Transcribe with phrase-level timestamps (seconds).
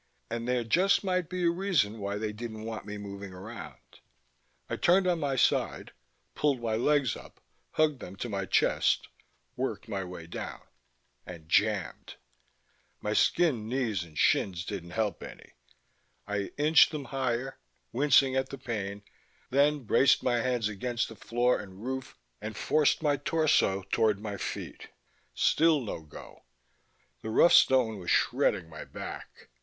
[0.31, 3.99] And there just might be a reason why they didn't want me moving around.
[4.67, 5.91] I turned on my side,
[6.33, 7.39] pulled my legs up,
[7.73, 9.09] hugged them to my chest,
[9.55, 10.63] worked my way down...
[11.23, 12.15] and jammed.
[12.99, 15.53] My skinned knees and shins didn't help any.
[16.25, 17.59] I inched them higher,
[17.91, 19.03] wincing at the pain,
[19.51, 24.37] then braced my hands against the floor and roof and forced my torso toward my
[24.37, 24.89] feet....
[25.35, 26.45] Still no go.
[27.21, 29.49] The rough stone was shredding my back.